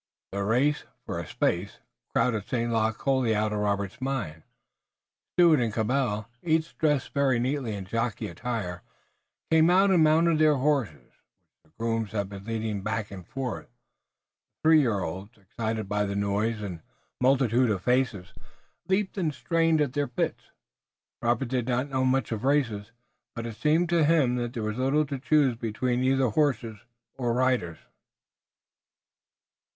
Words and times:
The 0.31 0.43
race, 0.43 0.85
for 1.05 1.19
a 1.19 1.27
space, 1.27 1.77
crowded 2.11 2.47
St. 2.47 2.73
Luc 2.73 2.99
wholly 3.03 3.35
out 3.35 3.53
of 3.53 3.59
Robert's 3.59 4.01
mind. 4.01 4.41
Stuart 5.35 5.59
and 5.59 5.71
Cabell, 5.71 6.27
each 6.41 6.75
dressed 6.79 7.13
very 7.13 7.37
neatly 7.39 7.75
in 7.75 7.85
jockey 7.85 8.25
attire, 8.27 8.81
came 9.51 9.69
out 9.69 9.91
and 9.91 10.03
mounted 10.03 10.39
their 10.39 10.55
horses, 10.55 10.95
which 11.61 11.65
the 11.65 11.69
grooms 11.77 12.13
had 12.13 12.29
been 12.29 12.45
leading 12.45 12.81
back 12.81 13.11
and 13.11 13.27
forth. 13.27 13.67
The 13.67 14.61
three 14.69 14.79
year 14.81 15.01
olds, 15.03 15.37
excited 15.37 15.87
by 15.87 16.05
the 16.05 16.15
noise 16.15 16.63
and 16.63 16.81
multitude 17.19 17.69
of 17.69 17.83
faces, 17.83 18.33
leaped 18.87 19.19
and 19.19 19.31
strained 19.31 19.81
at 19.81 19.93
their 19.93 20.07
bits. 20.07 20.49
Robert 21.21 21.49
did 21.49 21.67
not 21.67 21.89
know 21.89 22.03
much 22.03 22.31
of 22.31 22.43
races, 22.43 22.91
but 23.35 23.45
it 23.45 23.55
seemed 23.55 23.87
to 23.89 24.03
him 24.03 24.33
that 24.37 24.53
there 24.53 24.63
was 24.63 24.79
little 24.79 25.05
to 25.05 25.19
choose 25.19 25.55
between 25.57 26.03
either 26.03 26.29
horses 26.29 26.79
or 27.19 27.33
riders. 27.35 27.77